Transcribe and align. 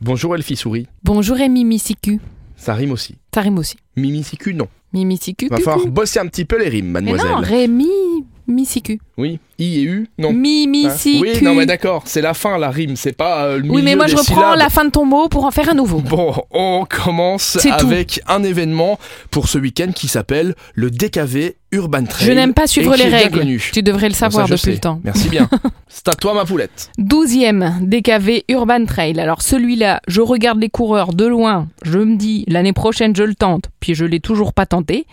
Bonjour 0.00 0.34
Elfie 0.34 0.56
Souris. 0.56 0.86
Bonjour 1.04 1.38
et 1.40 1.48
Mimicicu. 1.48 2.20
Ça 2.56 2.74
rime 2.74 2.92
aussi. 2.92 3.16
Ça 3.34 3.42
rime 3.42 3.58
aussi. 3.58 3.76
Mimicicu, 3.96 4.54
non. 4.54 4.66
Mimicicu. 4.92 5.48
Va 5.48 5.58
falloir 5.58 5.86
bosser 5.88 6.18
un 6.20 6.26
petit 6.26 6.44
peu 6.44 6.58
les 6.58 6.68
rimes, 6.68 6.86
Mais 6.86 7.00
mademoiselle. 7.00 7.30
non, 7.30 7.40
Rémi 7.40 7.86
Micicu. 8.50 9.00
Oui. 9.16 9.38
I 9.58 9.78
et 9.80 9.82
U, 9.82 10.08
non. 10.18 10.30
Hein 10.30 10.32
Mimicicu. 10.32 11.20
Oui, 11.20 11.42
non, 11.42 11.54
mais 11.54 11.66
d'accord, 11.66 12.02
c'est 12.06 12.22
la 12.22 12.32
fin, 12.34 12.56
la 12.58 12.70
rime, 12.70 12.96
c'est 12.96 13.12
pas 13.16 13.44
euh, 13.44 13.58
le 13.58 13.64
Oui, 13.70 13.82
mais 13.82 13.90
milieu 13.90 13.96
moi 13.96 14.06
je 14.06 14.16
reprends 14.16 14.34
syllabes. 14.34 14.58
la 14.58 14.70
fin 14.70 14.84
de 14.86 14.90
ton 14.90 15.04
mot 15.04 15.28
pour 15.28 15.44
en 15.44 15.50
faire 15.50 15.68
un 15.68 15.74
nouveau. 15.74 15.98
Bon, 16.00 16.34
on 16.50 16.86
commence 16.88 17.58
C'est 17.60 17.68
tout. 17.68 17.86
avec 17.86 18.20
un 18.26 18.42
événement 18.42 18.98
pour 19.30 19.48
ce 19.48 19.58
week-end 19.58 19.92
qui 19.94 20.08
s'appelle 20.08 20.54
le 20.74 20.90
DKV 20.90 21.56
Urban 21.72 22.04
Trail. 22.04 22.26
Je 22.26 22.32
n'aime 22.32 22.54
pas 22.54 22.66
suivre 22.66 22.94
et 22.94 22.96
qui 22.96 23.02
les 23.02 23.08
est 23.08 23.10
bien 23.10 23.18
règles. 23.18 23.38
connu. 23.38 23.70
Tu 23.72 23.82
devrais 23.82 24.08
le 24.08 24.12
Bon, 24.14 24.18
ça, 24.18 24.26
savoir 24.30 24.46
je 24.46 24.54
depuis 24.54 24.64
sais. 24.64 24.70
le 24.72 24.78
temps. 24.78 25.00
Merci 25.04 25.28
bien. 25.28 25.48
c'est 25.88 26.08
à 26.08 26.14
toi, 26.14 26.32
ma 26.34 26.44
poulette. 26.46 26.90
12e 26.98 27.86
DKV 27.86 28.44
Urban 28.48 28.86
Trail. 28.86 29.20
Alors 29.20 29.42
celui-là, 29.42 30.00
je 30.08 30.20
regarde 30.22 30.58
les 30.58 30.70
coureurs 30.70 31.12
de 31.12 31.26
loin, 31.26 31.68
je 31.82 31.98
me 31.98 32.16
dis 32.16 32.44
l'année 32.48 32.72
prochaine 32.72 33.14
je 33.14 33.22
le 33.24 33.34
tente, 33.34 33.66
puis 33.80 33.94
je 33.94 34.04
l'ai 34.06 34.20
toujours 34.20 34.52
pas 34.54 34.64
tenté. 34.66 35.06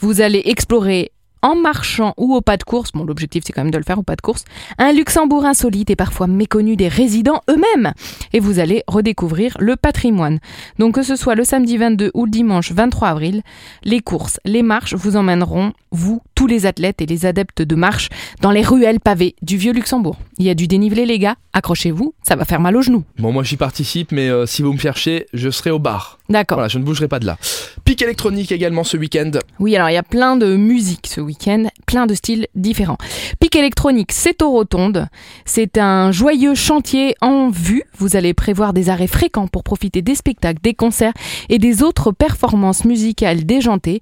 Vous 0.00 0.20
allez 0.20 0.42
explorer 0.46 1.10
en 1.42 1.54
marchant 1.54 2.14
ou 2.16 2.34
au 2.34 2.40
pas 2.40 2.56
de 2.56 2.64
course, 2.64 2.92
bon 2.92 3.04
l'objectif 3.04 3.44
c'est 3.46 3.52
quand 3.52 3.62
même 3.62 3.70
de 3.70 3.78
le 3.78 3.84
faire 3.84 3.98
au 3.98 4.02
pas 4.02 4.16
de 4.16 4.20
course, 4.20 4.44
un 4.78 4.92
Luxembourg 4.92 5.44
insolite 5.44 5.90
et 5.90 5.96
parfois 5.96 6.26
méconnu 6.26 6.76
des 6.76 6.88
résidents 6.88 7.42
eux-mêmes. 7.50 7.92
Et 8.32 8.40
vous 8.40 8.58
allez 8.58 8.82
redécouvrir 8.86 9.56
le 9.60 9.76
patrimoine. 9.76 10.38
Donc 10.78 10.94
que 10.94 11.02
ce 11.02 11.16
soit 11.16 11.34
le 11.34 11.44
samedi 11.44 11.76
22 11.76 12.10
ou 12.14 12.24
le 12.24 12.30
dimanche 12.30 12.72
23 12.72 13.08
avril, 13.08 13.42
les 13.84 14.00
courses, 14.00 14.40
les 14.44 14.62
marches 14.62 14.94
vous 14.94 15.16
emmèneront, 15.16 15.72
vous, 15.90 16.20
tous 16.38 16.46
les 16.46 16.66
athlètes 16.66 17.02
et 17.02 17.06
les 17.06 17.26
adeptes 17.26 17.62
de 17.62 17.74
marche, 17.74 18.10
dans 18.42 18.52
les 18.52 18.62
ruelles 18.62 19.00
pavées 19.00 19.34
du 19.42 19.56
vieux 19.56 19.72
Luxembourg. 19.72 20.18
Il 20.38 20.46
y 20.46 20.50
a 20.50 20.54
du 20.54 20.68
dénivelé 20.68 21.04
les 21.04 21.18
gars, 21.18 21.34
accrochez-vous, 21.52 22.14
ça 22.22 22.36
va 22.36 22.44
faire 22.44 22.60
mal 22.60 22.76
aux 22.76 22.82
genoux. 22.82 23.02
Bon, 23.18 23.32
moi 23.32 23.42
j'y 23.42 23.56
participe, 23.56 24.12
mais 24.12 24.28
euh, 24.28 24.46
si 24.46 24.62
vous 24.62 24.72
me 24.72 24.78
cherchez, 24.78 25.26
je 25.34 25.50
serai 25.50 25.72
au 25.72 25.80
bar. 25.80 26.20
D'accord. 26.28 26.58
Voilà, 26.58 26.68
je 26.68 26.78
ne 26.78 26.84
bougerai 26.84 27.08
pas 27.08 27.18
de 27.18 27.26
là. 27.26 27.38
Pic 27.84 28.00
électronique 28.02 28.52
également 28.52 28.84
ce 28.84 28.96
week-end. 28.96 29.32
Oui, 29.58 29.74
alors 29.74 29.90
il 29.90 29.94
y 29.94 29.96
a 29.96 30.02
plein 30.04 30.36
de 30.36 30.54
musique 30.54 31.08
ce 31.08 31.20
week-end, 31.20 31.64
plein 31.86 32.06
de 32.06 32.14
styles 32.14 32.46
différents. 32.54 32.98
Pic 33.40 33.56
électronique, 33.56 34.12
c'est 34.12 34.40
au 34.42 34.50
Rotonde. 34.50 35.08
C'est 35.44 35.76
un 35.78 36.12
joyeux 36.12 36.54
chantier 36.54 37.16
en 37.20 37.48
vue. 37.48 37.82
Vous 37.96 38.14
allez 38.14 38.34
prévoir 38.34 38.74
des 38.74 38.90
arrêts 38.90 39.06
fréquents 39.08 39.48
pour 39.48 39.64
profiter 39.64 40.02
des 40.02 40.14
spectacles, 40.14 40.60
des 40.62 40.74
concerts 40.74 41.14
et 41.48 41.58
des 41.58 41.82
autres 41.82 42.12
performances 42.12 42.84
musicales 42.84 43.44
déjantées. 43.44 44.00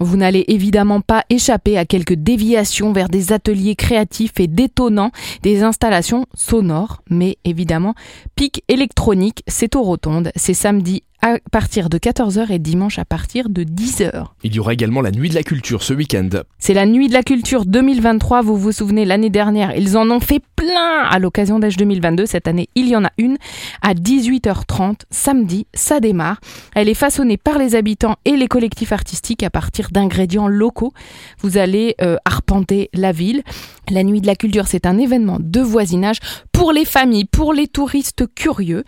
Vous 0.00 0.16
n'allez 0.16 0.44
évidemment 0.48 1.00
pas 1.00 1.24
échapper 1.30 1.77
à 1.78 1.84
quelques 1.84 2.14
déviations 2.14 2.92
vers 2.92 3.08
des 3.08 3.32
ateliers 3.32 3.76
créatifs 3.76 4.38
et 4.38 4.46
détonnants, 4.46 5.12
des 5.42 5.62
installations 5.62 6.26
sonores, 6.34 7.02
mais 7.08 7.38
évidemment, 7.44 7.94
pic 8.36 8.62
électronique, 8.68 9.42
c'est 9.46 9.76
au 9.76 9.82
Rotonde. 9.82 10.32
C'est 10.36 10.54
samedi 10.54 11.02
à 11.20 11.38
partir 11.50 11.88
de 11.88 11.98
14h 11.98 12.50
et 12.52 12.58
dimanche 12.58 12.98
à 12.98 13.04
partir 13.04 13.48
de 13.48 13.64
10h. 13.64 14.26
Il 14.44 14.54
y 14.54 14.60
aura 14.60 14.72
également 14.72 15.00
la 15.00 15.10
nuit 15.10 15.28
de 15.28 15.34
la 15.34 15.42
culture 15.42 15.82
ce 15.82 15.92
week-end. 15.92 16.28
C'est 16.58 16.74
la 16.74 16.86
nuit 16.86 17.08
de 17.08 17.12
la 17.12 17.22
culture 17.22 17.64
2023. 17.66 18.42
Vous 18.42 18.56
vous 18.56 18.72
souvenez, 18.72 19.04
l'année 19.04 19.30
dernière, 19.30 19.76
ils 19.76 19.96
en 19.96 20.10
ont 20.10 20.20
fait 20.20 20.40
plein 20.54 21.02
à 21.08 21.18
l'occasion 21.18 21.58
d'Age 21.58 21.76
2022. 21.76 22.26
Cette 22.26 22.46
année, 22.46 22.68
il 22.74 22.88
y 22.88 22.96
en 22.96 23.04
a 23.04 23.10
une 23.18 23.36
à 23.82 23.94
18h30, 23.94 25.00
samedi. 25.10 25.66
Ça 25.74 26.00
démarre. 26.00 26.40
Elle 26.74 26.88
est 26.88 26.94
façonnée 26.94 27.36
par 27.36 27.58
les 27.58 27.74
habitants 27.74 28.16
et 28.24 28.36
les 28.36 28.46
collectifs 28.46 28.92
artistiques 28.92 29.42
à 29.42 29.50
partir 29.50 29.88
d'ingrédients 29.90 30.48
locaux. 30.48 30.92
Vous 31.40 31.58
allez 31.58 31.96
euh, 32.00 32.16
arpenter 32.24 32.90
la 32.94 33.12
ville. 33.12 33.42
La 33.90 34.04
nuit 34.04 34.20
de 34.20 34.26
la 34.26 34.36
culture, 34.36 34.66
c'est 34.66 34.86
un 34.86 34.98
événement 34.98 35.38
de 35.40 35.60
voisinage 35.60 36.18
pour 36.52 36.72
les 36.72 36.84
familles, 36.84 37.24
pour 37.24 37.52
les 37.52 37.66
touristes 37.66 38.24
curieux. 38.34 38.84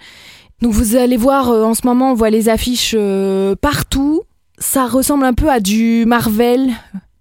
Donc 0.62 0.72
vous 0.72 0.94
allez 0.96 1.16
voir, 1.16 1.48
euh, 1.50 1.64
en 1.64 1.74
ce 1.74 1.86
moment, 1.86 2.12
on 2.12 2.14
voit 2.14 2.30
les 2.30 2.48
affiches 2.48 2.94
euh, 2.96 3.54
partout. 3.56 4.22
Ça 4.58 4.86
ressemble 4.86 5.24
un 5.24 5.32
peu 5.32 5.50
à 5.50 5.58
du 5.60 6.04
Marvel 6.06 6.70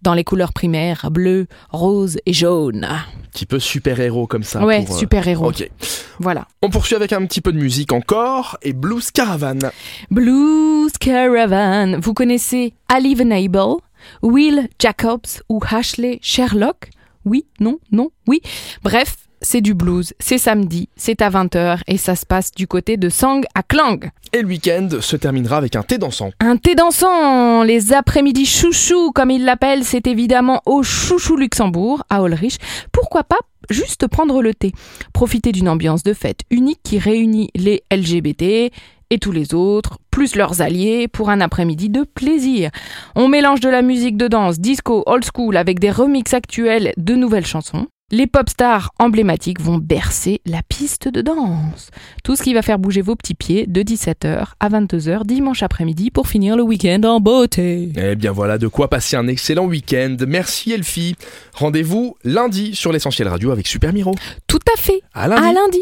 dans 0.02 0.14
les 0.14 0.24
couleurs 0.26 0.52
primaires, 0.54 1.10
bleu, 1.12 1.48
rose 1.70 2.18
et 2.26 2.34
jaune. 2.34 2.88
Petit 3.32 3.46
peu 3.46 3.60
super-héros 3.60 4.28
comme 4.28 4.44
ça. 4.44 4.66
ouais, 4.66 4.84
pour, 4.84 4.96
euh, 4.96 5.00
super-héros. 5.00 5.50
Ok. 5.50 5.70
Voilà. 6.20 6.48
On 6.62 6.70
poursuit 6.70 6.96
avec 6.96 7.14
un 7.14 7.26
petit 7.26 7.40
peu 7.40 7.54
de 7.54 7.58
musique 7.58 7.94
encore 7.94 8.58
et 8.62 8.74
Blues 8.74 9.12
Caravan. 9.12 9.72
Blues 10.12 10.92
Caravan. 11.00 12.00
Vous 12.02 12.14
connaissez 12.14 12.74
Ali 12.90 13.16
Venable, 13.16 13.78
Will 14.22 14.68
Jacobs 14.80 15.42
ou 15.48 15.62
Ashley 15.70 16.20
Sherlock? 16.22 16.90
Oui, 17.24 17.46
non, 17.60 17.80
non, 17.92 18.10
oui. 18.28 18.42
Bref, 18.84 19.16
c'est 19.42 19.62
du 19.62 19.74
blues. 19.74 20.14
C'est 20.20 20.38
samedi, 20.38 20.90
c'est 20.96 21.22
à 21.22 21.30
20h 21.30 21.80
et 21.88 21.98
ça 21.98 22.16
se 22.16 22.26
passe 22.26 22.52
du 22.52 22.68
côté 22.68 22.98
de 22.98 23.10
Sang 23.10 23.42
à 23.56 23.64
Klang. 23.64 24.12
Et 24.34 24.42
le 24.42 24.48
week-end 24.48 24.90
se 25.00 25.16
terminera 25.16 25.58
avec 25.58 25.76
un 25.76 25.84
thé 25.84 25.98
dansant. 25.98 26.32
Un 26.40 26.58
thé 26.58 26.76
dansant, 26.76 27.64
les 27.64 27.94
après-midi 27.94 28.46
chouchou, 28.46 29.12
comme 29.12 29.32
ils 29.32 29.46
l'appellent, 29.46 29.84
c'est 29.84 30.08
évidemment 30.08 30.62
au 30.66 30.84
Chouchou 30.84 31.36
Luxembourg, 31.36 32.04
à 32.10 32.22
Ulrich. 32.22 32.58
Pourquoi 32.92 33.24
pas 33.24 33.40
juste 33.70 34.08
prendre 34.08 34.42
le 34.42 34.54
thé? 34.54 34.72
Profiter 35.14 35.52
d'une 35.52 35.70
ambiance 35.70 36.04
de 36.04 36.14
fête 36.14 36.42
unique 36.50 36.82
qui 36.84 37.00
réunit 37.00 37.50
les 37.56 37.84
LGBT 37.92 38.72
et 39.12 39.18
tous 39.20 39.32
les 39.32 39.56
autres, 39.56 39.98
plus 40.12 40.36
leurs 40.36 40.62
alliés, 40.62 41.08
pour 41.08 41.30
un 41.30 41.42
après-midi 41.42 41.90
de 41.90 42.04
plaisir. 42.04 42.70
On 43.16 43.28
mélange 43.28 43.60
de 43.60 43.70
la 43.70 43.82
musique 43.82 44.18
de 44.18 44.28
danse, 44.28 44.60
disco, 44.60 45.04
old 45.08 45.26
school, 45.26 45.58
avec 45.58 45.80
des 45.80 45.90
remixes 45.90 46.34
actuels 46.36 46.94
de 46.98 47.16
nouvelles 47.16 47.46
chansons. 47.46 47.88
Les 48.12 48.26
pop 48.26 48.50
stars 48.50 48.92
emblématiques 48.98 49.62
vont 49.62 49.78
bercer 49.78 50.42
la 50.48 50.64
piste 50.68 51.08
de 51.08 51.22
danse. 51.22 51.92
Tout 52.24 52.36
ce 52.36 52.42
qui 52.42 52.56
va 52.56 52.64
faire 52.64 52.80
bouger 52.80 53.02
vos 53.02 53.16
petits 53.16 53.36
pieds 53.36 53.68
de 53.68 53.84
17h 53.84 54.46
à 54.60 54.70
22h 54.70 55.28
dimanche 55.28 55.62
après-midi 55.62 56.10
pour 56.10 56.28
finir 56.28 56.58
le 56.58 56.64
week-end 56.64 57.02
en 57.04 57.20
beauté. 57.20 57.90
Eh 57.96 58.16
bien 58.16 58.32
voilà 58.32 58.58
de 58.58 58.68
quoi 58.68 58.90
passer 58.90 59.16
un 59.16 59.28
excellent 59.28 59.66
week-end. 59.66 60.18
Merci 60.28 60.72
Elfie. 60.72 61.16
Rendez-vous 61.54 62.18
lundi 62.24 62.74
sur 62.74 62.92
l'essentiel 62.92 63.28
radio 63.28 63.52
avec 63.52 63.68
Super 63.68 63.94
Miro. 63.94 64.16
Tout 64.48 64.58
à 64.76 64.82
fait. 64.82 65.04
À 65.14 65.28
lundi. 65.28 65.44
À 65.48 65.54
lundi. 65.54 65.82